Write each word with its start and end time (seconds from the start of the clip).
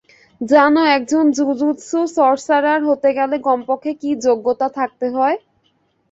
জানো 0.41 0.81
একজন 0.95 1.23
jujutsu 1.37 1.99
sorcerer 2.15 2.81
হতে 2.89 3.09
গেলে 3.17 3.35
কমপক্ষে 3.47 3.91
কী 4.01 4.09
যোগ্যতা 4.25 4.67
থাকতে 4.77 5.05
হয়? 5.15 5.37